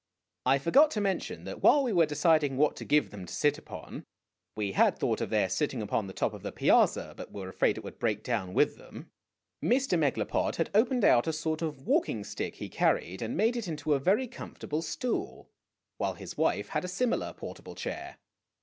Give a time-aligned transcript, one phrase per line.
[0.47, 3.59] I forgot to mention that while we were deciding what to give them to sit
[3.59, 4.03] upon
[4.55, 7.77] we had thought of their sitting upon the top of the piazza., but were afraid
[7.77, 9.11] it would break down with them
[9.63, 9.99] Mr.
[9.99, 13.67] Megalopod had opened out a sort of a walking stick he carried, and made it
[13.67, 15.51] into a very comfortable stool,
[15.97, 18.17] while his wife had a similar portable chair.